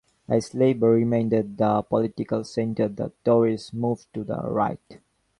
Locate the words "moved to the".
3.71-4.39